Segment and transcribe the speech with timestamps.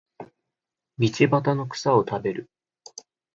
[0.97, 2.49] 道端の草を食べる